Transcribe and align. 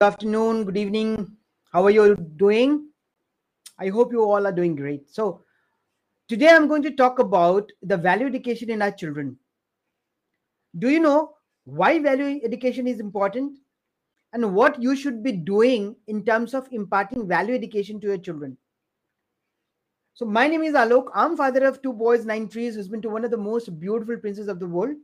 afternoon, 0.00 0.62
good 0.62 0.76
evening. 0.76 1.26
How 1.72 1.84
are 1.84 1.90
you 1.90 2.14
doing? 2.36 2.88
I 3.80 3.88
hope 3.88 4.12
you 4.12 4.22
all 4.22 4.46
are 4.46 4.52
doing 4.52 4.76
great. 4.76 5.10
So, 5.10 5.42
today 6.28 6.50
I'm 6.50 6.68
going 6.68 6.82
to 6.82 6.94
talk 6.94 7.18
about 7.18 7.68
the 7.82 7.96
value 7.96 8.26
education 8.26 8.70
in 8.70 8.80
our 8.80 8.92
children. 8.92 9.36
Do 10.78 10.88
you 10.88 11.00
know 11.00 11.34
why 11.64 11.98
value 11.98 12.40
education 12.44 12.86
is 12.86 13.00
important 13.00 13.58
and 14.32 14.54
what 14.54 14.80
you 14.80 14.94
should 14.94 15.24
be 15.24 15.32
doing 15.32 15.96
in 16.06 16.24
terms 16.24 16.54
of 16.54 16.68
imparting 16.70 17.26
value 17.26 17.56
education 17.56 18.00
to 18.00 18.06
your 18.06 18.18
children? 18.18 18.56
So, 20.14 20.24
my 20.24 20.46
name 20.46 20.62
is 20.62 20.74
Alok. 20.74 21.08
I'm 21.12 21.36
father 21.36 21.64
of 21.64 21.82
two 21.82 21.92
boys, 21.92 22.24
nine 22.24 22.48
trees, 22.48 22.76
husband 22.76 23.02
to 23.02 23.08
one 23.08 23.24
of 23.24 23.32
the 23.32 23.36
most 23.36 23.80
beautiful 23.80 24.16
princes 24.16 24.46
of 24.46 24.60
the 24.60 24.66
world. 24.66 24.94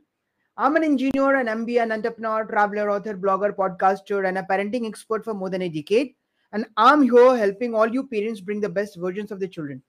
I'm 0.57 0.77
an 0.77 0.85
engineer, 0.85 1.35
an 1.35 1.47
MBA, 1.47 1.83
an 1.83 1.91
entrepreneur, 1.91 2.45
traveler, 2.45 2.89
author, 2.89 3.17
blogger, 3.17 3.53
podcaster, 3.53 4.25
and 4.25 4.37
a 4.37 4.43
parenting 4.43 4.87
expert 4.87 5.25
for 5.25 5.33
more 5.33 5.49
than 5.49 5.63
a 5.63 5.69
decade. 5.69 6.15
And 6.53 6.65
I'm 6.77 7.01
here 7.01 7.35
helping 7.35 7.75
all 7.75 7.87
you 7.87 8.07
parents 8.07 8.39
bring 8.39 8.61
the 8.61 8.69
best 8.69 8.95
versions 8.95 9.31
of 9.31 9.41
the 9.41 9.49
children. 9.49 9.83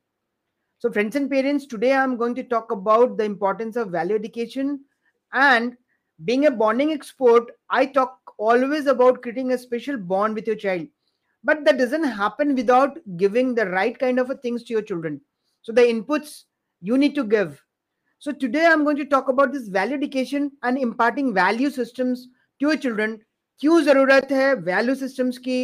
So, 0.79 0.91
friends 0.91 1.15
and 1.15 1.30
parents, 1.30 1.66
today 1.66 1.93
I'm 1.93 2.16
going 2.16 2.34
to 2.34 2.43
talk 2.43 2.73
about 2.73 3.16
the 3.16 3.23
importance 3.23 3.77
of 3.77 3.93
value 3.93 4.16
education. 4.16 4.80
And 5.33 5.77
being 6.24 6.47
a 6.47 6.51
bonding 6.51 6.91
expert, 6.91 7.46
I 7.71 7.87
talk 7.87 8.19
always 8.37 8.87
about 8.87 9.23
creating 9.23 9.52
a 9.52 9.59
special 9.59 9.96
bond 9.96 10.35
with 10.35 10.48
your 10.48 10.57
child. 10.57 10.88
But 11.45 11.65
that 11.65 11.79
doesn't 11.79 12.02
happen 12.02 12.57
without 12.57 12.98
giving 13.16 13.55
the 13.55 13.66
right 13.66 13.96
kind 13.96 14.19
of 14.19 14.33
things 14.43 14.65
to 14.65 14.73
your 14.73 14.83
children. 14.83 15.21
So, 15.62 15.71
the 15.71 15.83
inputs 15.83 16.43
you 16.80 16.98
need 16.98 17.15
to 17.15 17.23
give 17.23 17.62
so 18.27 18.33
today 18.33 18.66
I'm 18.66 18.83
going 18.83 18.97
to 18.97 19.05
talk 19.05 19.29
about 19.29 19.53
this 19.53 19.69
value 19.69 19.95
education 19.95 20.51
and 20.65 20.77
imparting 20.77 21.33
value 21.33 21.71
systems 21.71 22.23
to 22.61 22.66
your 22.66 22.77
children. 22.77 23.12
क्यों 23.61 23.80
ज़रूरत 23.83 24.33
है 24.33 24.55
value 24.55 24.95
systems 24.95 25.39
की? 25.39 25.59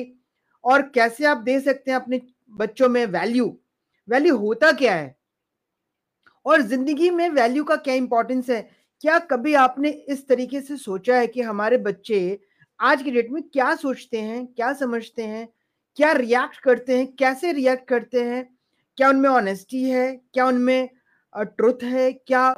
और 0.65 0.83
कैसे 0.95 1.25
आप 1.25 1.39
दे 1.49 1.59
सकते 1.61 1.91
हैं 1.91 1.99
अपने 1.99 2.21
बच्चों 2.61 2.89
में 2.89 3.05
वैल्यू 3.07 3.47
वैल्यू 4.09 4.37
होता 4.37 4.71
क्या 4.73 4.95
है? 4.95 5.17
और 6.47 6.63
ज़िंदगी 6.63 7.11
में 7.11 7.29
वैल्यू 7.31 7.65
का 7.65 7.77
क्या 7.77 7.95
इंपॉर्टेंस 7.95 8.51
है? 8.51 8.63
क्या 9.01 9.19
कभी 9.19 9.55
आपने 9.55 9.91
इस 9.91 10.27
तरीके 10.29 10.61
से 10.61 10.77
सोचा 10.77 11.17
है 11.17 11.27
कि 11.27 11.43
हमारे 11.43 11.79
बच्चे 11.91 12.41
आज 12.81 13.03
की 13.03 13.11
डेट 13.11 13.31
में 13.31 13.43
क्या 13.43 13.75
सोचते 13.75 14.21
हैं, 14.21 14.47
क्या 14.47 14.73
समझते 14.73 15.23
हैं, 15.23 15.49
क्या 15.97 16.13
रिएक्ट 16.13 16.61
करते 16.61 16.97
हैं, 16.99 17.13
कैसे 17.17 17.53
रिएक्ट 17.53 17.89
करते 17.89 18.25
हैं? 18.25 18.49
क्या 18.97 19.09
उनमें 19.09 19.31
ऑनेस्टी 19.31 19.83
है? 19.91 20.11
क्या 20.35 20.47
उनमें 20.47 20.89
ट्रुथ 21.35 21.83
है 21.83 22.13
क्या 22.13 22.49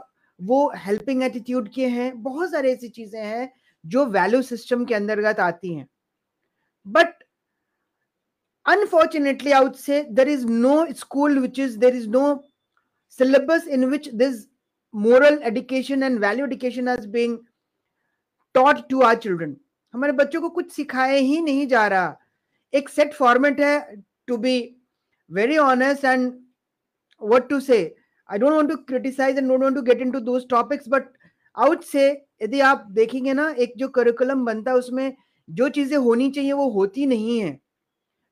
वो 0.40 0.70
हेल्पिंग 0.76 1.22
एटीट्यूड 1.22 1.68
के 1.74 1.88
हैं 1.88 2.10
बहुत 2.22 2.50
सारी 2.50 2.68
ऐसी 2.68 2.88
चीज़ें 2.88 3.20
हैं 3.22 3.50
जो 3.84 4.04
वैल्यू 4.06 4.42
सिस्टम 4.42 4.84
के 4.84 4.94
अंतर्गत 4.94 5.40
आती 5.40 5.74
हैं 5.74 5.86
but 6.86 7.22
unfortunately 8.66 9.52
i 9.52 9.60
would 9.60 9.76
say 9.76 9.96
there 10.10 10.28
is 10.28 10.44
no 10.44 10.74
school 10.92 11.40
which 11.40 11.58
is 11.58 11.76
there 11.78 11.94
is 11.94 12.06
no 12.08 12.42
syllabus 13.18 13.66
in 13.66 13.90
which 13.90 14.08
this 14.12 14.46
moral 14.94 15.38
education 15.42 16.02
and 16.02 16.20
value 16.20 16.44
education 16.44 16.86
has 16.86 17.06
being 17.06 17.34
taught 18.54 18.88
to 18.88 19.02
our 19.02 19.16
children 19.16 19.54
हमारे 19.94 20.12
बच्चों 20.12 20.40
को 20.40 20.48
कुछ 20.50 20.70
सिखाया 20.72 21.16
ही 21.16 21.40
नहीं 21.40 21.66
जा 21.68 21.86
रहा 21.86 22.16
एक 22.72 22.88
सेट 22.88 23.12
फॉर्मेट 23.14 23.60
है 23.60 23.96
to 24.26 24.36
be 24.36 24.56
very 25.30 25.56
honest 25.58 26.04
and 26.04 26.32
what 27.22 27.48
to 27.48 27.60
say 27.60 27.78
I 28.28 28.38
don't 28.38 28.52
want 28.52 28.68
to 28.70 28.76
criticise 28.88 29.38
and 29.38 29.48
don't 29.48 29.62
want 29.62 29.74
to 29.76 29.82
get 29.82 30.00
into 30.02 30.20
those 30.22 30.46
topics 30.50 30.88
but 30.88 31.08
out 31.56 31.82
से 31.84 32.08
यदि 32.42 32.60
आप 32.62 32.86
देखेंगे 32.92 33.32
ना, 33.32 33.48
एक 33.50 33.72
जो 33.76 33.88
करिकुलम 33.88 34.44
बनता 34.44 34.70
है, 34.70 34.76
उसमें 34.76 35.16
जो 35.48 35.68
चीज़ें 35.68 35.96
होनी 35.98 36.30
चाहिए, 36.30 36.52
वो 36.52 36.68
होती 36.70 37.06
नहीं 37.06 37.38
है। 37.40 37.58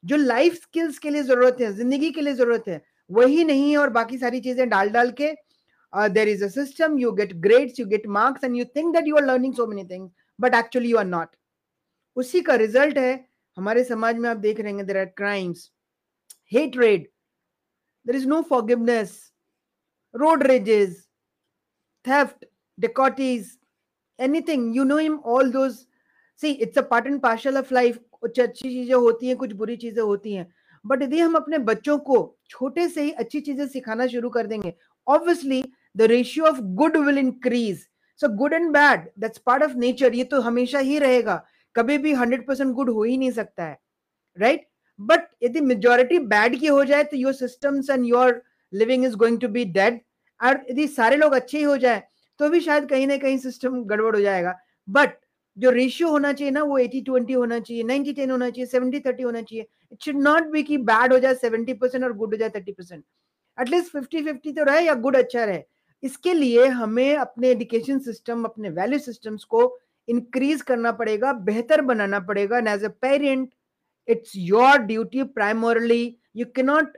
जो 0.04 0.16
लाइफ 0.16 0.54
स्किल्स 0.54 0.98
के 0.98 1.10
लिए 1.10 1.22
ज़रूरत 1.22 1.56
है, 1.60 1.72
ज़िंदगी 1.72 2.10
के 2.10 2.20
लिए 2.20 2.34
ज़रूरत 2.34 2.64
है, 2.68 2.80
वही 3.10 3.44
नहीं 3.44 3.70
है 3.70 3.76
और 3.78 3.90
बाकी 3.90 4.18
सारी 4.18 4.40
चीज़ें 4.40 4.68
डाल 4.68 4.90
डाल 4.90 5.10
के 5.20 5.32
there 5.92 6.28
is 6.28 6.44
a 6.44 6.48
system 6.48 6.98
you 6.98 7.12
get 7.12 7.32
grades 7.40 7.80
you 7.80 7.86
get 7.86 8.06
marks 8.08 8.44
and 8.44 8.56
you 8.56 8.64
think 8.76 8.92
that 8.94 9.08
you 9.08 9.16
are 9.16 9.24
learning 9.24 9.54
so 9.54 9.66
many 9.66 9.84
things 9.86 10.10
but 10.38 10.54
actually 10.54 10.90
you 10.90 10.96
are 10.98 11.04
not 11.06 11.28
उसी 12.16 12.40
का 12.40 12.54
रिज़ल्ट 12.56 12.98
है, 12.98 13.12
हमारे 13.56 13.84
समाज 13.84 14.18
में 14.18 14.28
आप 14.30 14.36
देख 14.36 14.60
रहे 14.60 14.72
हैं 14.72 14.86
there 14.86 14.98
are 14.98 15.04
crimes 15.16 15.70
hatred 16.76 17.08
there 18.06 18.16
is 18.16 18.26
no 18.28 18.40
forgiveness 18.50 19.31
road 20.14 20.46
rages, 20.48 21.06
theft, 22.04 22.44
dacoities, 22.78 23.56
anything. 24.18 24.72
You 24.72 24.84
know 24.84 24.98
him, 24.98 25.20
all 25.24 25.50
those. 25.50 25.86
See, 26.34 26.52
it's 26.54 26.76
a 26.76 26.82
part 26.82 27.06
and 27.06 27.22
parcel 27.22 27.56
of 27.56 27.70
life. 27.70 27.98
कुछ 28.20 28.38
अच्छी 28.40 28.68
चीज़ें 28.68 28.94
होती 28.94 29.26
हैं 29.26 29.36
कुछ 29.36 29.52
बुरी 29.52 29.76
चीज़ें 29.76 30.02
होती 30.02 30.32
हैं 30.32 30.46
बट 30.84 31.02
यदि 31.02 31.18
हम 31.18 31.34
अपने 31.34 31.58
बच्चों 31.68 31.96
को 31.98 32.18
छोटे 32.50 32.88
से 32.88 33.02
ही 33.02 33.10
अच्छी 33.22 33.40
चीज़ें 33.40 33.66
सिखाना 33.68 34.06
शुरू 34.06 34.28
कर 34.30 34.46
देंगे 34.46 34.72
obviously 35.06 35.62
the 35.96 36.02
ratio 36.12 36.44
of 36.46 36.60
good 36.80 36.96
will 37.06 37.18
increase 37.18 37.80
so 38.20 38.28
good 38.36 38.52
and 38.52 38.70
bad 38.72 39.08
that's 39.20 39.38
part 39.46 39.62
of 39.62 39.72
nature 39.76 40.14
ये 40.14 40.24
तो 40.24 40.40
हमेशा 40.40 40.78
ही 40.78 40.98
रहेगा 40.98 41.42
कभी 41.74 41.98
भी 41.98 42.12
हंड्रेड 42.12 42.46
परसेंट 42.46 42.72
गुड 42.74 42.90
हो 42.90 43.02
ही 43.02 43.16
नहीं 43.16 43.30
सकता 43.30 43.64
है 43.64 43.78
राइट? 44.38 44.66
बट 45.00 45.28
यदि 45.42 45.60
मेजोरिटी 45.60 46.18
बैड 46.34 46.58
की 46.60 46.66
हो 46.66 46.84
जाए 46.84 47.04
तो 47.04 47.16
your 47.16 47.32
systems 47.34 47.90
and 47.90 48.06
your 48.06 48.42
living 48.72 49.04
is 49.04 49.16
going 49.16 49.40
to 49.40 49.48
be 49.48 49.64
dead 49.72 50.00
और 50.40 50.64
यदि 50.70 50.86
सारे 50.90 51.16
लोग 51.16 51.32
अच्छे 51.32 51.58
ही 51.58 51.64
हो 51.64 51.76
जाए 51.78 52.02
तो 52.40 52.48
भी 52.48 52.60
शायद 52.60 52.88
कहीं 52.88 53.06
ना 53.06 53.16
कहीं 53.18 53.38
सिस्टम 53.38 53.82
गड़बड़ 53.84 54.14
हो 54.16 54.20
जाएगा। 54.20 54.54
बट 54.88 55.16
जो 55.56 55.70
रेशियो 55.70 56.08
होना 56.08 56.32
चाहिए 56.32 56.50
ना, 56.50 56.62
वो 56.62 56.78
एटी 56.78 57.00
ट्वेंटी 57.02 57.32
होना 57.32 57.58
चाहिए 57.60 57.82
नाइनटी 57.84 58.12
टेन 58.12 58.30
होना 58.30 58.48
चाहिए 58.50 58.66
सेवेंटी 58.66 59.00
थर्टी 59.00 59.22
होना 59.22 59.42
चाहिए 59.42 59.66
इट 59.92 60.02
शुड 60.04 60.22
नॉट 60.22 60.46
बी 60.52 60.62
कि 60.62 60.78
बैड 60.80 61.12
हो 61.12 61.18
जाए 61.18 61.34
सेवेंटी 61.36 61.72
परसेंट 61.74 62.04
और 62.04 62.12
गुड 62.12 62.34
हो 62.34 62.38
जाए 62.38 62.50
thirty 62.50 62.72
percent 62.72 63.04
at least 63.58 63.92
fifty 63.92 64.22
fifty 64.22 64.52
तो 64.52 64.64
रहे 64.64 64.80
या 64.80 64.94
गुड 64.96 65.16
अच्छा 65.16 65.44
रहे। 65.44 65.62
इसके 66.02 66.32
लिए 66.34 66.66
हमें 66.68 67.16
अपने 67.16 67.48
एजुकेशन 67.50 67.98
सिस्टम 68.00 68.44
अपने 68.44 68.70
वैल्यू 68.70 68.98
सिस्टम्स 68.98 69.44
को 69.44 69.60
इंक्रीज 70.08 70.62
करना 70.62 70.92
पड़ेगा, 70.92 71.32
बेहतर 71.32 71.80
बनाना 71.82 72.20
पड़ेगा। 72.20 72.58
And 72.58 72.68
as 72.68 72.84
a 72.84 72.88
parent 73.02 73.48
it's 74.08 74.32
your 74.36 74.78
duty 74.80 75.22
primarily 75.36 76.16
you 76.36 76.46
cannot 76.56 76.96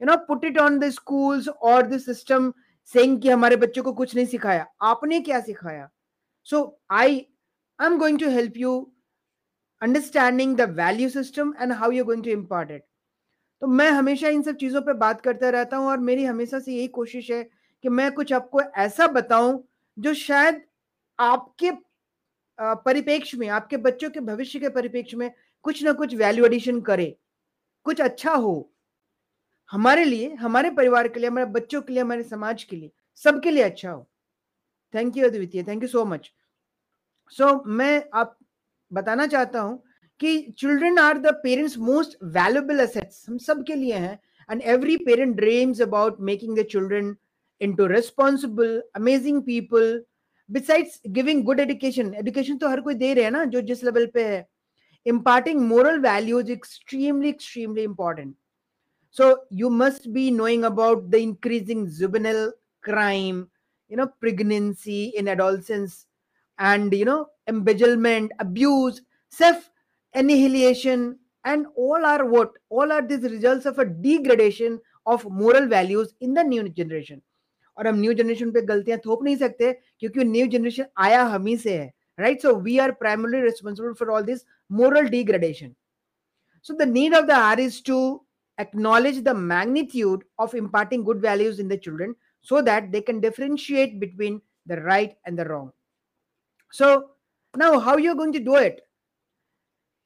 you 0.00 0.06
know 0.06 0.16
put 0.28 0.44
it 0.44 0.58
on 0.58 0.78
the 0.78 0.90
schools 0.90 1.48
और 1.48 1.86
द 1.86 1.98
सिस्टम 2.00 2.52
सेइंग 2.90 3.20
कि 3.22 3.30
हमारे 3.30 3.56
बच्चों 3.56 3.82
को 3.82 3.92
कुछ 3.92 4.14
नहीं 4.16 4.26
सिखाया। 4.26 4.66
आपने 4.82 5.20
क्या 5.20 5.40
सिखाया? 5.40 5.88
So 6.46 6.80
I 6.92 7.26
I 7.78 7.86
am 7.86 7.98
going 7.98 8.18
to 8.20 8.28
help 8.30 8.56
you 8.56 8.80
understanding 9.82 10.56
the 10.56 10.68
value 10.78 11.08
system 11.08 11.54
and 11.60 11.72
how 11.72 11.90
you 11.90 12.04
going 12.04 12.24
to 12.24 12.30
impart 12.30 12.70
it 12.70 12.84
तो 13.62 13.66
मैं 13.68 13.90
हमेशा 13.90 14.28
इन 14.28 14.42
सब 14.42 14.56
चीज़ों 14.56 14.80
पे 14.82 14.92
बात 14.98 15.20
करता 15.20 15.48
रहता 15.50 15.76
हूँ 15.76 15.88
और 15.88 15.98
मेरी 16.00 16.24
हमेशा 16.24 16.58
से 16.58 16.72
यही 16.72 16.88
कोशिश 16.88 17.30
है 17.30 17.42
कि 17.84 17.88
मैं 17.88 18.10
कुछ 18.12 18.32
आपको 18.32 18.60
ऐसा 18.60 19.06
बताऊँ 19.08 19.62
जो 19.96 20.14
शायद 20.14 20.62
आपके 21.18 21.70
परिपेक्ष 22.58 23.34
में, 23.34 23.48
आपके 23.48 23.76
बच्चों 23.76 24.10
के 24.10 24.20
भविष्य 24.20 24.58
के 24.60 24.68
परिपेक्ष 24.68 25.14
में 25.14 25.30
कुछ 25.64 25.82
ना 25.84 25.92
कुछ 25.92 26.14
वैल्यू 26.14 26.44
एडिशन 26.46 26.80
करे। 26.80 27.06
कुछ 27.86 28.00
अच्छा 28.00 28.32
हो। 28.32 28.54
हमारे 29.70 30.04
लिए, 30.04 30.32
हमारे 30.34 30.70
परिवार 30.70 31.08
के 31.08 31.20
लिए, 31.20 31.28
हमारे 31.28 31.46
बच्चों 31.50 31.80
के 31.82 31.92
लिए, 31.92 32.02
हमारे 32.02 32.22
समाज 32.22 32.64
के 32.64 32.76
लिए, 32.76 32.90
सबके 33.22 33.50
लिए 33.50 33.62
अच्छा 33.62 33.90
हो। 33.90 34.06
Thank 34.94 35.16
you 35.16 35.24
Advitiya 35.26 35.62
thank 35.62 35.82
you 35.82 35.88
so 35.88 36.04
much 36.04 36.30
so 37.32 37.62
मैं 37.66 38.02
आप, 38.14 38.36
बताना 38.90 39.26
चाहता 39.26 39.60
हूँ 39.60 39.82
कि 40.20 40.40
children 40.58 40.98
are 40.98 41.18
the 41.18 41.32
parents 41.42 41.76
most 41.78 42.16
valuable 42.34 42.80
assets 42.80 43.24
हम 43.28 43.38
सब 43.38 43.64
के 43.66 43.74
लिए 43.74 43.94
हैं 43.94 44.18
and 44.50 44.62
every 44.62 44.96
parent 45.06 45.34
dreams 45.36 45.80
about 45.82 46.20
making 46.28 46.58
the 46.58 46.62
children 46.70 47.14
into 47.60 47.86
responsible 47.86 48.82
amazing 48.96 49.42
people 49.42 50.04
besides 50.48 51.00
giving 51.08 51.42
good 51.44 51.60
education 51.60 52.14
education 52.14 52.56
तो 52.56 52.68
हर 52.68 52.80
कोई 52.80 52.94
दे 52.94 53.12
रहे 53.14 53.24
हैं 53.24 53.30
ना, 53.30 53.44
जो 53.44 53.60
जिस 53.60 53.84
लेवल 53.84 54.06
पे 54.14 54.24
है। 54.24 54.46
Imparting 55.06 55.60
moral 55.72 55.98
values 56.02 56.50
extremely 56.52 57.28
extremely 57.28 57.86
important. 57.86 58.32
so 59.13 59.41
you 59.49 59.69
must 59.69 60.11
be 60.13 60.31
knowing 60.31 60.65
about 60.65 61.09
the 61.11 61.17
increasing 61.17 61.89
juvenile 61.89 62.53
crime, 62.81 63.49
you 63.89 63.97
know, 63.97 64.07
pregnancy 64.19 65.13
in 65.15 65.27
adolescence, 65.27 66.05
and 66.59 66.93
you 66.93 67.05
know, 67.05 67.27
embezzlement, 67.47 68.31
abuse, 68.39 69.01
self 69.29 69.69
annihilation, 70.13 71.17
and 71.45 71.65
all 71.75 72.05
are 72.05 72.25
what? 72.25 72.51
All 72.69 72.91
are 72.91 73.01
these 73.01 73.23
results 73.23 73.65
of 73.65 73.79
a 73.79 73.85
degradation 73.85 74.79
of 75.05 75.29
moral 75.29 75.67
values 75.67 76.13
in 76.21 76.33
the 76.33 76.43
new 76.43 76.69
generation. 76.69 77.21
और 77.77 77.87
हम 77.87 77.99
new 77.99 78.13
generation 78.13 78.49
पे 78.51 78.61
गलतियां 78.67 78.97
थोप 79.05 79.23
नहीं 79.23 79.35
सकते 79.37 79.71
क्योंकि 79.99 80.23
new 80.23 80.47
generation 80.53 80.85
आया 80.99 81.21
हम 81.33 81.45
ही 81.47 81.55
से 81.57 81.77
है 81.77 81.91
right 82.19 82.41
so 82.41 82.53
we 82.61 82.77
are 82.85 82.91
primarily 83.03 83.41
responsible 83.41 83.93
for 83.99 84.09
all 84.15 84.23
this 84.23 84.43
moral 84.69 85.07
degradation 85.09 85.75
so 86.61 86.73
the 86.73 86.85
need 86.85 87.13
of 87.13 87.27
the 87.27 87.33
hour 87.33 87.59
is 87.59 87.81
to 87.81 88.21
acknowledge 88.57 89.23
the 89.23 89.33
magnitude 89.33 90.23
of 90.37 90.53
imparting 90.53 91.03
good 91.03 91.21
values 91.21 91.59
in 91.59 91.67
the 91.67 91.77
children 91.77 92.15
so 92.41 92.61
that 92.61 92.91
they 92.91 93.01
can 93.01 93.19
differentiate 93.19 93.99
between 93.99 94.41
the 94.65 94.81
right 94.81 95.15
and 95.25 95.37
the 95.39 95.45
wrong 95.45 95.71
so 96.71 97.11
now 97.55 97.79
how 97.79 97.97
you're 97.97 98.15
going 98.15 98.33
to 98.33 98.39
do 98.39 98.55
it 98.55 98.81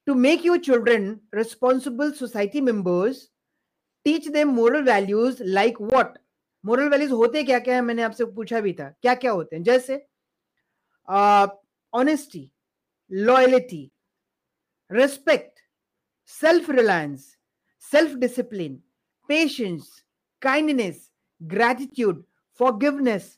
to 0.05 0.15
make 0.15 0.43
your 0.43 0.59
children 0.59 1.19
responsible 1.31 2.13
society 2.13 2.61
members 2.61 3.29
teach 4.05 4.27
them 4.31 4.49
moral 4.49 4.83
values 4.83 5.41
like 5.45 5.79
what 5.79 6.17
moral 6.63 6.89
values 6.89 7.11
होते 7.11 7.43
क्या 7.43 7.59
क्या 7.59 7.75
है 7.75 7.81
मैंने 7.81 8.01
आपसे 8.03 8.25
पूछा 8.35 8.59
भी 8.61 8.73
था 8.73 8.89
क्या 9.01 9.15
क्या 9.23 9.31
होते 9.31 9.55
हैं 9.55 9.63
जैसे 9.63 10.05
honesty 11.93 12.49
loyalty 13.11 13.89
respect 14.89 15.61
self 16.25 16.67
reliance 16.69 17.36
self 17.87 18.19
discipline 18.19 18.79
patience 19.29 20.03
kindness 20.41 21.09
gratitude 21.41 22.23
forgiveness 22.59 23.37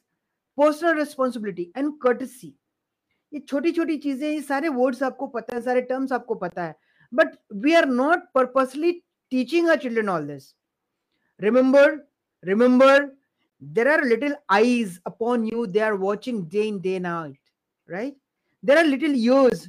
personal 0.58 0.96
responsibility 0.96 1.72
and 1.76 2.00
courtesy 2.06 2.54
ये 3.34 3.40
छोटी 3.50 3.72
छोटी 3.72 3.98
चीजें 3.98 4.30
ये 4.30 4.42
सारे 4.42 4.70
वर्ड्स 4.70 5.02
आपको 5.04 5.28
पता 5.28 5.56
है 5.56 5.62
सारे 5.62 5.82
टर्म्स 5.90 6.12
आपको 6.14 6.36
पता 6.44 6.64
है 6.64 6.76
but 7.12 7.36
we 7.64 7.74
are 7.76 7.86
not 7.86 8.20
purposely 8.36 8.92
teaching 9.32 9.70
our 9.70 9.78
children 9.78 10.10
all 10.10 10.28
this 10.28 10.54
remember 11.40 11.98
remember 12.44 13.10
there 13.62 13.90
are 13.90 14.04
little 14.04 14.36
eyes 14.50 15.00
upon 15.06 15.46
you 15.46 15.66
they 15.66 15.80
are 15.80 15.96
watching 15.96 16.44
day 16.46 16.68
in 16.68 16.80
day 16.82 17.00
night 17.00 17.40
right 17.90 18.16
there 18.64 18.78
are 18.78 18.84
little 18.84 19.16
ears 19.16 19.68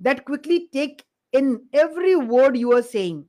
that 0.00 0.24
quickly 0.24 0.68
take 0.72 1.04
in 1.34 1.60
every 1.72 2.16
word 2.16 2.56
you 2.56 2.72
are 2.72 2.82
saying 2.82 3.24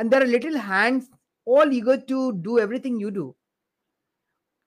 and 0.00 0.10
there 0.10 0.22
are 0.22 0.26
little 0.26 0.58
hands 0.58 1.10
all 1.46 1.72
eager 1.72 1.96
to 2.12 2.32
do 2.48 2.58
everything 2.58 2.98
you 3.00 3.10
do 3.10 3.34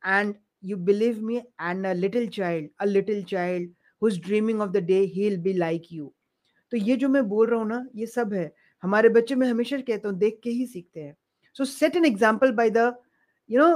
and 0.04 0.36
you 0.62 0.78
believe 0.78 1.22
me 1.22 1.42
and 1.60 1.86
a 1.86 1.94
little 1.94 2.28
child 2.28 2.70
a 2.80 2.88
little 2.88 3.22
child 3.24 3.68
who's 4.02 4.18
dreaming 4.18 4.62
of 4.62 4.74
the 4.74 4.82
day 4.82 5.06
he'll 5.06 5.44
be 5.50 5.54
like 5.66 5.92
you 5.92 6.14
तो 6.72 6.78
ये 6.78 6.96
जो 7.02 7.08
मैं 7.10 7.28
बोल 7.28 7.48
रहा 7.48 7.60
हूँ 7.60 7.68
ना 7.68 7.86
ये 7.96 8.06
सब 8.06 8.34
है 8.34 8.52
हमारे 8.84 9.10
बच्चे 9.10 9.36
मैं 9.36 9.50
हमेशा 9.50 9.78
कहता 9.78 10.10
हूँ 10.10 10.18
देख 10.18 10.40
के 10.44 10.50
ही 10.50 10.66
सीखते 10.74 11.02
हैं 11.02 11.16
so 11.58 11.66
set 11.66 11.96
an 11.96 12.06
example 12.06 12.52
by 12.60 12.70
the 12.70 12.94
you 13.50 13.60
know 13.60 13.70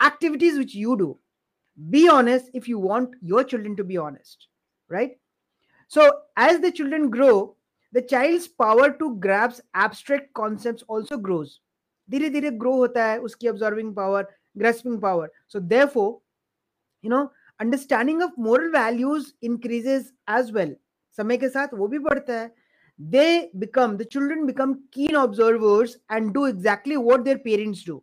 activities 0.00 0.58
which 0.58 0.74
you 0.74 0.96
do 0.96 1.18
be 1.78 2.08
honest 2.08 2.50
if 2.54 2.68
you 2.68 2.78
want 2.78 3.14
your 3.20 3.44
children 3.44 3.76
to 3.76 3.84
be 3.84 3.96
honest 3.96 4.48
right 4.90 5.18
so 5.88 6.10
as 6.36 6.60
the 6.60 6.70
children 6.70 7.08
grow 7.10 7.56
the 7.92 8.02
child's 8.02 8.48
power 8.62 8.90
to 8.92 9.08
grasp 9.16 9.62
abstract 9.74 10.32
concepts 10.34 10.84
also 10.88 11.18
grows 11.28 11.60
धीरे 12.08 12.28
धीरे 12.30 12.50
grow 12.58 12.72
होता 12.76 13.04
है 13.04 13.18
उसकी 13.20 13.48
observing 13.48 13.94
power 13.94 14.26
grasping 14.58 15.00
power 15.02 15.30
so 15.52 15.60
therefore 15.72 16.10
you 17.04 17.10
know 17.10 17.22
understanding 17.60 18.22
of 18.22 18.34
moral 18.38 18.70
values 18.72 19.32
increases 19.44 20.12
as 20.38 20.50
well 20.54 20.74
समय 21.18 21.36
के 21.36 21.48
साथ 21.48 21.74
वो 21.74 21.88
भी 21.88 21.98
बढ़ता 22.06 22.40
है 22.40 22.54
they 23.00 23.26
become 23.56 23.96
the 23.96 24.02
children 24.12 24.44
become 24.46 24.74
keen 24.94 25.16
observers 25.16 25.96
and 26.12 26.32
do 26.34 26.46
exactly 26.46 26.96
what 26.96 27.20
their 27.20 27.36
parents 27.44 27.86
do 27.86 28.02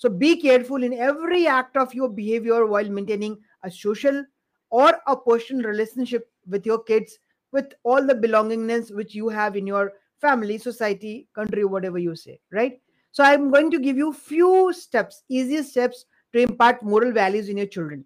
so 0.00 0.08
be 0.08 0.40
careful 0.40 0.82
in 0.82 0.92
every 0.92 1.46
act 1.46 1.76
of 1.76 1.94
your 1.94 2.08
behavior 2.08 2.66
while 2.66 2.88
maintaining 2.88 3.38
a 3.62 3.70
social 3.70 4.24
or 4.72 4.88
a 5.06 5.16
personal 5.16 5.64
relationship 5.64 6.28
with 6.46 6.66
your 6.66 6.82
kids 6.82 7.18
with 7.51 7.73
all 7.83 8.05
the 8.05 8.15
belongingness 8.15 8.93
which 8.95 9.13
you 9.15 9.29
have 9.29 9.55
in 9.55 9.67
your 9.67 9.93
family 10.19 10.57
society 10.57 11.27
country 11.35 11.65
whatever 11.65 11.97
you 11.97 12.15
say 12.15 12.39
right? 12.51 12.79
So 13.11 13.23
i'm 13.23 13.51
going 13.51 13.71
to 13.71 13.79
give 13.79 13.97
you 13.97 14.13
few 14.13 14.71
steps 14.73 15.23
easiest 15.29 15.71
steps 15.71 16.05
to 16.33 16.39
impart 16.39 16.81
moral 16.81 17.11
values 17.11 17.49
in 17.49 17.57
your 17.57 17.67
children 17.67 18.05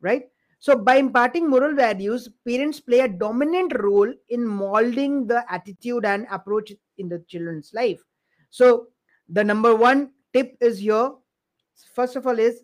right? 0.00 0.24
So 0.58 0.76
by 0.76 0.96
imparting 0.96 1.48
moral 1.48 1.74
values 1.74 2.28
parents 2.46 2.80
play 2.80 3.00
a 3.00 3.08
dominant 3.08 3.72
role 3.78 4.12
in 4.28 4.46
molding 4.46 5.26
the 5.26 5.44
attitude 5.50 6.04
and 6.04 6.26
approach 6.30 6.72
in 6.98 7.08
the 7.08 7.24
children's 7.28 7.72
life. 7.72 8.02
So 8.50 8.88
the 9.28 9.42
number 9.42 9.74
one 9.74 10.10
tip 10.34 10.56
is 10.60 10.78
here. 10.78 11.12
First 11.94 12.16
of 12.16 12.26
all 12.26 12.38
is 12.38 12.62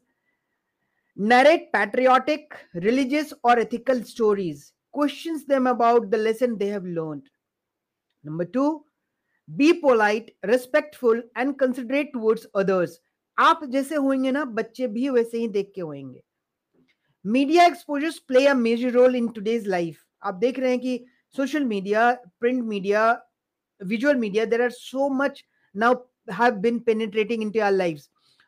narrate 1.17 1.73
patriotic 1.73 2.55
religious 2.75 3.33
or 3.43 3.59
ethical 3.59 4.03
stories 4.05 4.73
questions 4.96 5.46
them 5.46 5.68
about 5.68 6.10
the 6.12 6.18
lesson 6.18 6.58
they 6.58 6.68
have 6.68 6.86
learned 6.86 7.28
number 8.24 8.46
two 8.46 8.84
be 9.48 9.74
polite 9.74 10.36
respectful 10.44 11.22
and 11.36 11.58
considerate 11.60 12.14
towards 12.14 12.48
others 12.64 13.00
आप 13.38 13.64
जैसे 13.74 13.96
होंगे 13.96 14.32
ना 14.32 14.44
बच्चे 14.58 14.88
भी 14.96 15.10
वैसे 15.10 15.38
ही 15.38 15.48
देख 15.48 15.72
के 15.76 15.82
होंगे 15.82 16.22
media 17.26 17.66
exposures 17.66 18.18
play 18.28 18.46
a 18.48 18.54
major 18.62 18.92
role 18.92 19.16
in 19.16 19.28
today's 19.38 19.68
life 19.68 20.04
आप 20.30 20.36
देख 20.44 20.60
रहे 20.60 20.70
हैं 20.72 20.80
कि 20.80 21.06
social 21.36 21.64
media 21.74 22.12
print 22.40 22.64
media 22.64 23.12
visual 23.82 24.18
media 24.22 24.44
there 24.50 24.62
are 24.64 24.74
so 24.74 25.06
much 25.20 25.40
now 25.84 25.88
have 26.40 26.58
been 26.66 26.76
penetrating 26.90 27.44
into 27.46 27.62
our 27.68 27.72
lives 27.78 28.04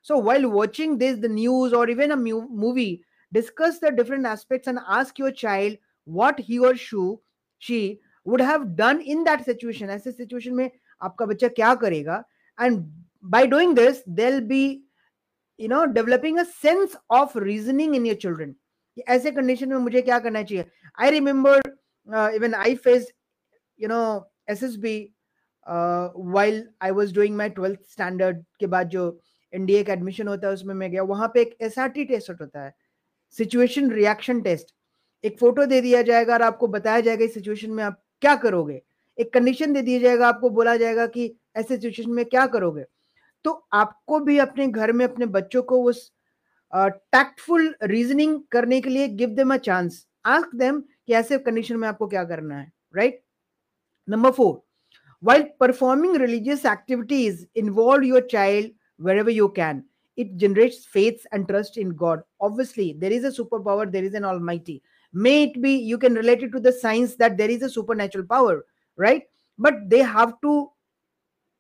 so 0.10 0.18
while 0.28 0.45
watching 0.56 0.92
this 1.00 1.16
the 1.24 1.31
news 1.38 1.74
or 1.80 1.81
even 1.94 2.13
a 2.16 2.18
mu- 2.24 2.50
movie 2.66 2.92
discuss 3.31 3.80
the 3.86 3.92
different 4.00 4.30
aspects 4.34 4.72
and 4.74 4.84
ask 4.98 5.22
your 5.24 5.31
child 5.40 5.80
what 6.07 6.40
he 6.40 6.60
or 6.60 6.75
she 6.75 7.04
she 7.57 8.00
would 8.25 8.42
have 8.42 8.75
done 8.75 9.01
in 9.01 9.24
that 9.24 9.45
situation 9.45 9.90
ऐसे 9.90 10.12
situation 10.12 10.56
में 10.56 10.69
आपका 11.01 11.25
बच्चा 11.25 11.48
क्या 11.60 11.74
करेगा 11.75 12.24
and 12.57 12.84
by 13.24 13.45
doing 13.45 13.74
this 13.74 14.01
they'll 14.07 14.42
be 14.42 14.84
you 15.57 15.68
know 15.68 15.86
developing 15.88 16.40
a 16.40 16.45
sense 16.45 16.95
of 17.10 17.36
reasoning 17.36 17.95
in 17.95 18.06
your 18.06 18.16
children 18.16 18.56
कि 18.98 19.04
ऐसे 19.07 19.31
condition 19.31 19.68
में 19.68 19.78
मुझे 19.78 20.01
क्या 20.01 20.19
करना 20.19 20.44
चाहिए 20.44 20.66
I 20.98 21.10
remember 21.10 21.60
uh, 22.07 22.30
even 22.36 22.54
I 22.54 22.75
faced 22.75 23.13
you 23.80 23.88
know 23.88 24.25
SSB 24.50 25.13
uh, 25.68 26.10
while 26.10 26.63
I 26.81 26.92
was 26.92 27.12
doing 27.12 27.38
my 27.38 27.50
12th 27.50 27.86
standard 27.90 28.44
के 28.60 28.68
बाद 28.68 28.90
जो 28.90 29.19
एनडीए 29.54 29.84
का 29.84 29.94
एडमिशन 29.94 30.28
होता 30.28 30.48
है 30.48 30.54
उसमें 30.54 30.74
मैं 30.75 30.92
गया 30.92 31.04
वहां 31.04 31.28
पे 31.34 31.42
एक 31.42 31.57
एस 31.62 31.75
टेस्ट 31.80 32.30
होता 32.42 32.63
है 32.63 32.74
सिचुएशन 33.38 33.92
रिएक्शन 33.92 34.42
टेस्ट 34.42 34.74
एक 35.25 35.38
फ़ोटो 35.38 35.65
दे 35.67 35.81
दिया 35.81 36.03
जाएगा 36.03 36.35
और 36.35 36.43
आपको 36.43 36.67
बताया 36.69 37.00
जाएगा 37.00 37.25
इस 37.25 37.35
सिचुएशन 37.35 37.70
में 37.70 37.82
आप 37.85 38.03
क्या 38.20 38.35
करोगे। 38.37 38.81
एक 39.19 39.32
कंडीशन 39.35 39.73
दे 39.73 39.82
दिया 39.82 40.00
जाएगा, 40.00 40.29
आपको 40.29 40.50
बोला 40.50 40.76
जाएगा 40.76 41.06
कि 41.06 41.35
ऐसे 41.56 41.76
सिचुएशन 41.76 42.11
में 42.11 42.25
क्या 42.25 42.47
करोगे। 42.47 42.85
तो 43.44 43.50
आपको 43.73 44.20
भी 44.20 44.38
अपने 44.38 44.67
घर 44.69 44.93
में 44.93 45.05
अपने 45.05 45.26
बच्चों 45.26 45.62
को 45.62 45.82
उस 45.82 46.11
टैक्टफुल 46.73 47.75
रीजनिंग 47.82 48.41
करने 48.53 48.81
के 48.81 48.91
लिए 48.91 49.09
give 49.09 49.29
them 49.29 49.55
a 49.55 49.56
chance 49.56 50.06
ask 50.26 50.55
them 50.55 50.81
कि 50.81 51.12
ऐसे 51.15 51.38
कंडीशन 51.38 51.76
में 51.76 51.88
आपको 51.88 52.06
क्या 52.06 52.25
करना 52.25 52.59
है 52.59 52.73
right 52.97 53.23
number 54.09 54.31
four 54.31 54.61
while 55.23 55.44
performing 55.59 56.12
religious 56.15 56.65
activities, 56.65 57.47
involve 57.56 58.05
your 58.05 58.20
child 58.20 58.67
wherever 58.98 59.31
you 59.31 59.48
can. 59.48 59.84
It 60.17 60.37
generates 60.37 60.84
faith 60.87 61.27
and 61.32 61.48
trust 61.48 61.77
in 61.77 61.91
god. 61.91 62.20
Obviously, 62.41 62.93
there 62.98 63.10
is 63.10 63.25
a 63.25 63.31
superpower, 63.31 63.91
there 63.91 64.05
is 64.05 64.15
an 64.15 64.25
almighty. 64.25 64.82
may 65.14 65.44
it 65.44 65.62
be 65.62 65.76
you 65.76 65.97
can 65.97 66.14
relate 66.14 66.44
it 66.44 66.52
to 66.52 66.59
the 66.59 66.71
science 66.71 67.16
that 67.16 67.38
there 67.38 67.50
is 67.50 67.62
a 67.62 67.69
supernatural 67.69 68.26
power 68.26 68.66
right 68.97 69.23
but 69.59 69.76
they 69.88 70.00
have 70.00 70.33
to 70.42 70.69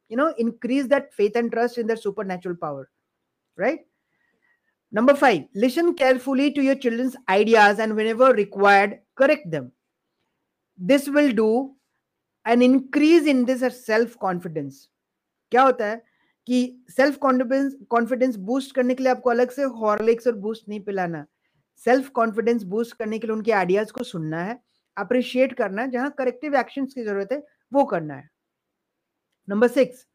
you 0.09 0.17
know 0.17 0.33
increase 0.37 0.87
that 0.87 1.13
faith 1.13 1.35
and 1.35 1.51
trust 1.51 1.77
in 1.77 1.87
their 1.87 1.97
supernatural 1.97 2.55
power 2.55 2.89
right 3.57 3.85
number 4.91 5.15
5 5.15 5.45
listen 5.53 5.93
carefully 5.93 6.51
to 6.51 6.63
your 6.63 6.75
children's 6.75 7.15
ideas 7.29 7.79
and 7.79 7.95
whenever 7.95 8.33
required 8.33 8.99
correct 9.15 9.49
them 9.51 9.71
this 10.77 11.07
will 11.07 11.31
do 11.31 11.75
an 12.45 12.61
increase 12.61 13.27
in 13.27 13.45
this 13.45 13.63
self 13.85 14.17
confidence 14.19 14.87
क्या 15.51 15.61
होता 15.63 15.85
है 15.85 16.01
कि 16.47 16.59
self 16.89 17.17
confidence 17.21 17.75
confidence 17.89 18.35
boost 18.45 18.75
करने 18.75 18.93
के 18.95 19.03
लिए 19.03 19.11
आपको 19.11 19.29
अलग 19.29 19.49
से 19.51 19.63
हॉर्लिक्स 19.81 20.27
और 20.27 20.33
बूस्ट 20.45 20.69
नहीं 20.69 20.79
पिलाना 20.83 21.25
सेल्फ 21.86 22.08
कॉन्फिडेंस 22.10 22.62
बूस्ट 22.64 22.96
करने 22.96 23.18
के 23.18 23.26
लिए 23.26 23.36
उनके 23.36 23.52
आइडियाज़ 23.52 23.92
को 23.92 24.04
सुनना 24.04 24.42
है 24.44 24.58
अप्रिशिएट 24.96 25.52
करना 25.54 25.82
है, 25.82 25.90
जहाँ 25.90 26.14
करेक्टिव 26.18 26.54
एक्शन 26.56 26.86
की 26.86 27.04
ज़रूरत 27.04 27.32
है, 27.32 27.42
वो 27.72 27.84
करना 27.84 28.14
है। 28.14 28.28
Number 29.48 29.68
six 29.68 30.06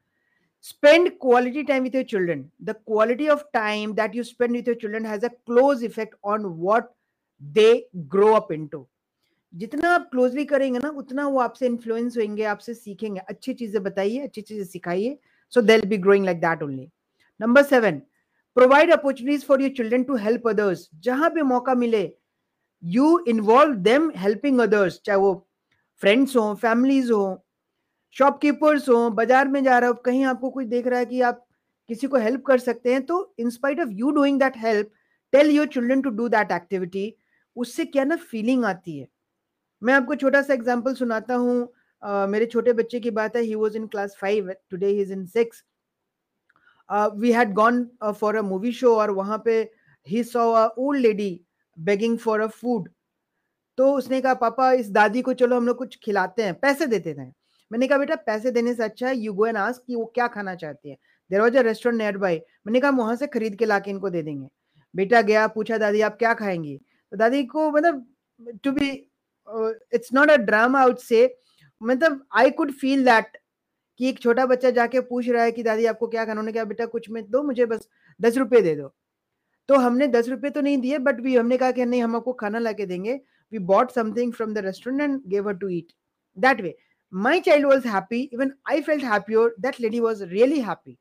spend 0.66 1.10
quality 1.22 1.64
time 1.64 1.84
with 1.84 1.96
your 1.96 2.04
children 2.06 2.46
the 2.64 2.76
quality 2.88 3.28
of 3.30 3.44
time 3.54 3.94
that 3.94 4.16
you 4.16 4.24
spend 4.24 4.52
with 4.52 4.68
your 4.68 4.78
children 4.82 5.06
has 5.06 5.26
a 5.26 5.30
close 5.30 5.84
effect 5.84 6.16
on 6.26 6.46
what 6.58 6.90
they 7.42 7.90
grow 7.96 8.32
up 8.34 8.52
in 8.52 8.68
to 8.68 8.88
जितना 9.54 9.90
आप 9.90 10.08
closely 10.12 10.44
करेंगे 10.46 10.80
ना, 10.80 10.90
उतना 10.90 11.28
वो 11.28 11.40
आपसे 11.40 11.66
इन्फ्लुएंस 11.66 12.18
होंगे, 12.18 12.44
आपसे 12.44 12.74
सीखेंगे। 12.74 13.20
अच्छी 13.20 13.54
चीज़ें 13.54 13.82
बताइए, 13.84 14.20
अच्छी 14.20 14.42
चीज़ें 14.42 14.66
सिखाइए 14.66 15.18
so 15.54 15.62
they 15.62 15.78
be 15.80 15.98
growing 15.98 16.26
like 16.26 16.38
that 16.42 16.64
only 16.64 16.90
number 17.40 17.64
seven 17.64 18.02
provide 18.58 18.92
opportunities 18.96 19.44
for 19.46 19.62
your 19.62 19.72
children 19.78 20.04
to 20.08 20.16
help 20.18 20.48
others 20.48 20.90
जहाँ 21.04 21.30
पे 21.30 21.42
मौका 21.44 21.74
मिले 21.76 22.04
you 22.84 23.18
involve 23.28 23.82
them 23.84 24.10
helping 24.18 24.60
others 24.62 25.00
चाहे 25.06 25.20
वो 25.20 25.34
फ्रेंड्स 26.02 26.36
हो 26.38 26.54
फैमिलीज़ 26.62 27.12
हो 27.12 27.26
शॉपकीपर्स 28.16 28.90
हो 28.90 29.10
बाज़ार 29.12 29.48
में 29.48 29.64
जा 29.64 29.78
रहे 29.80 29.88
हो 29.90 29.94
कहीं 30.06 30.24
आपको 30.26 30.50
कोई 30.50 30.66
देख 30.66 30.88
रहा 30.88 31.00
है 31.00 31.06
कि 31.06 31.22
आप 31.22 31.46
किसी 31.90 32.08
को 32.08 32.18
हेल्प 32.18 32.44
कर 32.48 32.58
सकते 32.60 32.94
हैं 32.94 33.02
तो 33.06 33.18
in spite 33.40 33.80
of 33.80 33.90
you 33.92 34.12
doing 34.12 34.40
that 34.40 34.58
help 34.58 34.92
tell 35.34 35.50
your 35.52 35.68
children 35.68 36.02
to 36.02 36.10
do 36.10 36.28
that 36.30 36.52
activity 36.52 37.14
उससे 37.56 37.86
क्या 37.86 38.04
ना 38.04 38.16
फीलिंग 38.16 38.66
आती 38.66 38.98
है। 39.00 39.08
मैं 39.82 39.94
आपको 39.94 40.16
छोटा 40.16 40.42
सा 40.42 40.54
एग्ज़ाम्पल 40.54 40.94
सुनाता 40.94 41.36
हूँ। 41.36 41.68
uh, 42.04 42.28
मेरे 42.30 42.46
छोटे 42.46 42.74
बच्चे 42.74 43.00
की 43.00 43.12
बात 43.12 43.36
है 43.36 43.42
he 43.42 43.56
was 43.56 43.78
in 43.78 43.88
class 43.88 44.16
five 44.22 44.52
today 44.70 44.88
he 44.88 45.02
is 45.02 45.14
in 45.14 45.26
six 45.26 45.64
we 46.90 47.32
had 47.32 47.54
gone 47.54 47.88
for 48.12 48.36
a 48.36 48.42
movie 48.42 48.72
show 48.72 48.96
और 48.96 49.12
वहाँ 49.12 49.42
पे 49.46 49.62
he 50.08 50.24
saw 50.24 50.52
a 50.54 50.68
old 50.78 51.02
lady 51.02 51.40
begging 51.78 52.18
for 52.18 52.42
a 52.42 52.48
food 52.48 52.90
तो 53.78 53.92
उसने 53.94 54.20
कहा, 54.22 54.34
पापा, 54.34 54.72
इस 54.74 54.90
दादी 54.92 55.22
को 55.22 55.34
चलो, 55.34 55.58
हम 55.58 55.68
लोग 55.68 55.78
कुछ 55.78 55.98
खिलाते 56.04 56.44
हैं, 56.44 56.54
पैसे 56.54 56.86
देते 56.88 57.14
थे 57.14 57.26
मैंने 57.72 57.88
कहा, 57.88 57.98
बेटा, 57.98 58.16
पैसे 58.18 58.52
देने 58.52 58.74
से 58.74 58.84
अच्छा 58.84 59.08
है 59.08 59.16
यू 59.18 59.34
गो 59.34 59.46
एंड 59.48 59.58
आस्क 59.58 59.84
कि 59.88 59.96
वो 59.96 60.06
क्या 60.16 60.28
खाना 60.28 60.54
चाहती 60.56 60.90
है। 60.90 60.98
There 61.32 61.42
was 61.42 61.58
a 61.58 61.62
restaurant 61.62 61.98
nearby 62.18 62.40
मैंने 62.68 62.80
कहा 62.80 62.92
वहाँ 62.98 63.16
से 63.16 63.28
खरीद 63.28 63.56
के 63.58 63.66
ला 63.66 63.80
के 63.80 63.92
इनको 63.92 64.10
दे 64.10 64.22
देंगे। 64.24 64.48
बेटा 64.94 65.22
गया, 65.22 65.48
पूछा, 65.48 65.78
दादी, 65.78 66.02
आप 66.02 66.18
क्या 66.18 66.34
खाएँगी? 66.34 66.78
तो 66.78 67.18
दादी 67.18 67.44
को 67.46 67.70
मतलब 67.72 68.06
to 68.64 68.72
be 68.72 68.90
it's 69.94 70.14
not 70.14 70.30
a 70.32 70.36
drama 70.38 70.82
out 70.82 71.00
से 71.00 71.36
मतलब 71.82 72.24
आई 72.36 72.52
कुड 72.52 72.72
फील 72.74 73.06
दैट 73.06 73.38
कि 74.00 74.10
एक 74.10 74.20
छोटा 74.20 74.46
बच्चा 74.46 74.70
जाके 74.72 75.00
पूछ 75.04 75.30
रहा 75.30 75.44
है 75.44 75.52
कि, 75.52 75.64
दादी, 75.64 75.86
आपको 75.86 76.08
क्या 76.08 76.26
खाना? 76.26 76.32
उन्होंने 76.34 76.52
कहा, 76.52 76.64
बेटा, 76.66 76.86
कुछ 76.88 77.10
में 77.10 77.24
दो, 77.30 77.44
मुझे 77.44 77.66
बस 77.66 77.88
दस 78.20 78.38
रुपये 78.38 78.62
दे 78.62 78.76
दो। 78.76 78.94
तो 79.70 79.76
हमने 79.78 80.08
दस 80.10 80.30
रुपये 80.30 80.52
तो 80.52 80.62
नहीं 80.62 80.78
दिए 80.78 80.98
बट 81.00 81.20
भी 81.22 81.36
हमने 81.36 81.58
कहा 81.58 81.72
कि, 81.72 81.86
नहीं, 81.86 82.04
हम 82.04 82.16
आपको 82.16 82.34
खाना 82.36 82.60
ला 82.60 82.72
के 82.72 82.86
देंगे। 82.86 83.20
We 83.54 83.60
bought 83.62 83.92
something 83.92 84.34
from 84.34 84.54
the 84.54 84.58
restaurant 84.66 85.02
and 85.02 85.22
gave 85.28 85.48
her 85.48 85.56
to 85.58 85.70
eat 85.70 85.92
that 86.38 86.62
way 86.62 86.76
my 87.14 87.40
child 87.42 87.66
was 87.66 87.88
happy 87.88 88.22
even 88.34 88.52
I 88.70 88.82
felt 88.82 89.04
happy 89.04 89.36
और 89.36 89.56
that 89.60 89.80
lady 89.82 90.00
was 90.00 90.24
really 90.26 90.60
happy 90.62 90.98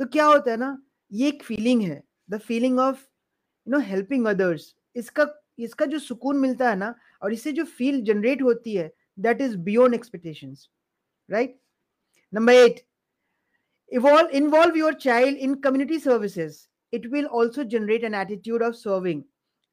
तो 0.00 0.06
क्या 0.06 0.24
होता 0.24 0.50
है 0.50 0.56
ना, 0.56 0.76
ये 1.10 1.28
एक 1.28 1.42
फीलिंग 1.42 1.82
है 1.82 2.02
the 2.30 2.38
feeling 2.40 2.78
of 2.80 2.98
you 3.66 3.72
know 3.72 3.78
helping 3.86 4.26
others 4.26 4.74
इसका 4.96 5.26
इसका 5.60 5.86
जो 5.86 5.98
सुकून 5.98 6.38
मिलता 6.38 6.68
है 6.70 6.76
ना, 6.76 6.94
और 7.22 7.32
इससे 7.32 7.52
जो 7.52 7.64
फील 7.64 8.00
जनरेट 8.04 8.42
होती 8.42 8.74
है 8.74 8.92
that 9.18 9.40
is 9.40 9.56
beyond 9.60 9.94
expectations 9.94 10.68
right 11.28 11.58
number 12.32 12.52
eight 12.54 12.80
evolve 13.92 14.28
involve 14.34 14.76
your 14.76 14.94
child 15.00 15.38
in 15.38 15.54
community 15.64 15.98
services 15.98 16.56
it 16.92 17.06
will 17.06 17.26
also 17.26 17.62
generate 17.74 18.04
an 18.04 18.14
attitude 18.14 18.62
of 18.62 18.74
serving 18.74 19.22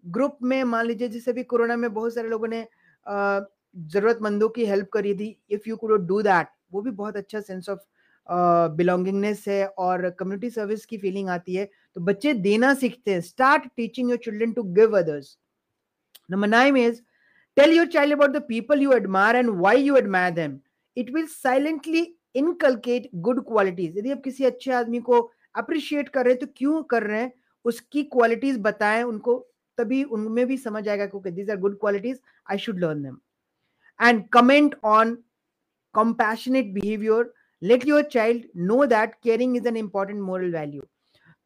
group 0.06 0.38
में, 0.42 0.63
मान 0.63 0.86
लीजिए 0.86 1.08
जैसे 1.10 1.34
भी 1.34 1.44
कोरोना 1.44 1.75
में 1.75 1.94
बहुत 1.94 2.13
सारे 2.16 2.30
लोगों 2.30 2.48
ने 2.48 2.66
जरूरतमंदों 3.06 4.50
की 4.50 4.66
हेल्प 4.66 4.89
करी 4.94 5.13
थी 5.16 5.38
if 5.51 5.70
you 5.70 5.75
could 5.78 6.08
do 6.08 6.22
that 6.22 6.48
वो 6.72 6.82
भी 6.82 6.92
बहुत 6.92 7.18
अच्छा 7.18 7.39
सेंस 7.42 7.70
ऑफ़ 7.70 7.80
बिलोंगिंगनेस 8.75 9.44
है 9.48 9.66
और 9.68 10.10
कम्युनिटी 10.20 10.50
सर्विस 10.50 10.86
की 10.86 10.98
फीलिंग 10.98 11.30
आती 11.30 11.56
है। 11.56 11.66
तो 11.96 12.01
बच्चे 12.01 12.34
देना 12.34 12.74
सीखते 12.74 13.12
हैं। 13.12 13.22
Start 13.22 13.63
teaching 13.78 14.10
your 14.10 14.20
children 14.24 14.51
to 14.54 14.63
give 14.74 14.98
others 14.98 15.38
number 16.32 16.48
nine 16.48 16.78
is 16.78 17.01
tell 17.58 17.74
your 17.74 17.88
child 17.88 18.13
about 18.13 18.32
the 18.32 18.42
people 18.48 18.82
you 18.82 18.92
admire 18.94 19.36
and 19.36 19.50
why 19.62 19.82
you 19.84 19.96
admire 19.98 20.34
them 20.34 20.60
it 20.98 21.10
will 21.13 21.25
silently 21.28 22.04
inculcate 22.36 23.09
good 23.15 23.43
qualities 23.48 23.98
यदि 23.98 24.12
आप 24.12 24.21
किसी 24.24 24.45
अच्छे 24.45 24.71
आदमी 24.74 25.00
को 25.00 25.21
अप्रिशिएट 25.55 26.09
कर 26.09 26.25
रहे 26.25 26.33
हैं 26.33 26.39
तो 26.39 26.48
क्यों 26.57 26.83
कर 26.83 27.03
रहे 27.03 27.21
हैं? 27.21 27.31
उसकी 27.65 28.03
क्वालिटीज 28.03 28.57
बताएँ 28.59 29.03
उनको, 29.03 29.38
तभी 29.77 30.03
उनमें 30.03 30.45
भी 30.48 30.57
समझ 30.57 30.88
आएगा 30.88 31.05
क्योंकि 31.05 31.31
these 31.31 31.50
are 31.50 31.57
good 31.57 31.79
qualities 31.79 32.19
I 32.51 32.57
should 32.57 32.79
learn 32.79 33.03
them 33.03 33.17
and 34.00 34.27
comment 34.33 34.75
on 34.83 35.17
compassionate 35.95 36.67
behavior. 36.74 37.21
Let 37.62 37.86
your 37.86 38.01
child 38.03 38.43
know 38.55 38.86
that 38.86 39.13
caring 39.24 39.55
is 39.55 39.69
an 39.69 39.77
important 39.77 40.21
moral 40.25 40.51
value. 40.51 40.83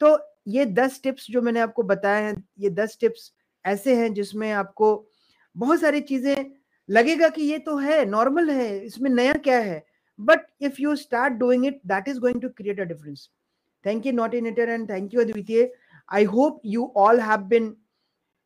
तो 0.01 0.09
ये 0.47 0.65
दस 0.65 0.99
टिप्स 1.03 1.27
जो 1.31 1.41
मैंने 1.41 1.59
आपको 1.59 1.83
बताया 1.83 2.25
है, 2.25 2.33
ये 2.59 2.69
दस 2.69 2.97
टिप्स 3.01 3.31
ऐसे 3.65 3.95
हैं 3.95 4.13
जिसमें 4.13 4.51
आपको 4.51 4.89
बहुत 5.55 5.79
सारी 5.81 6.01
चीज़ें 6.01 6.51
लगेगा 6.89 7.29
कि 7.29 7.43
ये 7.43 7.59
तो 7.59 7.77
है 7.77 8.03
नॉर्मल 8.05 8.49
है, 8.49 8.85
इसमें 8.85 9.09
नया 9.09 9.33
क्या 9.33 9.59
है? 9.59 9.83
But 10.17 10.45
if 10.59 10.79
you 10.79 10.95
start 10.95 11.39
doing 11.39 11.65
it, 11.65 11.85
that 11.87 12.07
is 12.07 12.19
going 12.19 12.39
to 12.41 12.49
create 12.49 12.79
a 12.79 12.85
difference. 12.85 13.29
Thank 13.83 14.05
you, 14.05 14.13
Nautinator, 14.13 14.69
and 14.73 14.87
thank 14.87 15.11
you, 15.13 15.21
Advitya. 15.21 15.67
I 16.09 16.23
hope 16.23 16.61
you 16.63 16.85
all 16.95 17.17
have 17.17 17.49
been, 17.49 17.75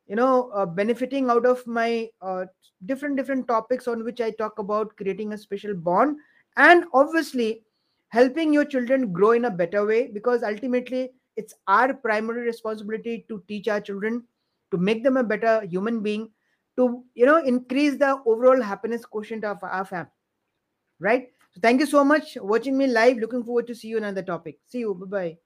you 0.06 0.16
know, 0.16 0.50
uh, 0.54 0.66
benefiting 0.66 1.30
out 1.30 1.46
of 1.46 1.66
my 1.66 2.08
uh, 2.22 2.46
different 2.86 3.16
different 3.16 3.46
topics 3.48 3.86
on 3.88 4.04
which 4.04 4.20
I 4.20 4.30
talk 4.32 4.58
about 4.58 4.96
creating 4.96 5.32
a 5.32 5.38
special 5.38 5.74
bond, 5.74 6.16
and 6.56 6.84
obviously 6.94 7.62
helping 8.08 8.52
your 8.52 8.64
children 8.64 9.12
grow 9.12 9.32
in 9.32 9.44
a 9.44 9.50
better 9.50 9.84
way. 9.86 10.08
Because 10.08 10.42
ultimately, 10.42 11.12
it's 11.36 11.54
our 11.68 11.94
primary 11.94 12.42
responsibility 12.42 13.24
to 13.28 13.42
teach 13.48 13.68
our 13.68 13.80
children 13.80 14.24
to 14.70 14.78
make 14.78 15.04
them 15.04 15.16
a 15.16 15.24
better 15.24 15.64
human 15.66 16.00
being, 16.02 16.30
to 16.76 17.04
you 17.14 17.26
know, 17.26 17.38
increase 17.44 17.96
the 17.98 18.18
overall 18.26 18.60
happiness 18.60 19.04
quotient 19.04 19.44
of 19.44 19.62
our 19.62 19.84
family, 19.84 20.10
right? 21.00 21.28
So 21.52 21.60
thank 21.60 21.80
you 21.80 21.86
so 21.86 22.04
much 22.04 22.36
watching 22.40 22.76
me 22.78 22.86
live. 22.86 23.18
Looking 23.18 23.44
forward 23.44 23.66
to 23.68 23.74
see 23.74 23.88
you 23.88 23.98
another 23.98 24.22
topic. 24.22 24.60
See 24.66 24.80
you. 24.80 24.94
Bye 24.94 25.06
bye 25.06 25.38